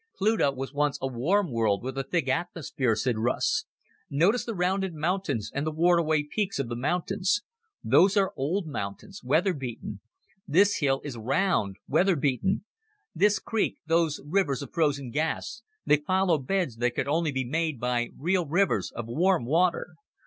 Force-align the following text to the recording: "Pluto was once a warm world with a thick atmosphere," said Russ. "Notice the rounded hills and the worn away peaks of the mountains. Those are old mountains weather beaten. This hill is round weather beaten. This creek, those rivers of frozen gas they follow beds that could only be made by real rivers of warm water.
"Pluto 0.17 0.51
was 0.51 0.73
once 0.73 0.97
a 0.99 1.05
warm 1.05 1.51
world 1.51 1.83
with 1.83 1.95
a 1.95 2.03
thick 2.03 2.27
atmosphere," 2.27 2.95
said 2.95 3.19
Russ. 3.19 3.65
"Notice 4.09 4.45
the 4.45 4.55
rounded 4.55 4.93
hills 4.99 5.51
and 5.53 5.63
the 5.63 5.69
worn 5.71 5.99
away 5.99 6.23
peaks 6.23 6.57
of 6.57 6.69
the 6.69 6.75
mountains. 6.75 7.43
Those 7.83 8.17
are 8.17 8.33
old 8.35 8.65
mountains 8.65 9.21
weather 9.23 9.53
beaten. 9.53 9.99
This 10.47 10.77
hill 10.77 11.01
is 11.03 11.17
round 11.17 11.75
weather 11.87 12.15
beaten. 12.15 12.65
This 13.13 13.37
creek, 13.37 13.77
those 13.85 14.19
rivers 14.25 14.63
of 14.63 14.73
frozen 14.73 15.11
gas 15.11 15.61
they 15.85 15.97
follow 15.97 16.39
beds 16.39 16.77
that 16.77 16.95
could 16.95 17.07
only 17.07 17.31
be 17.31 17.45
made 17.45 17.79
by 17.79 18.09
real 18.17 18.47
rivers 18.47 18.91
of 18.91 19.05
warm 19.05 19.45
water. 19.45 19.89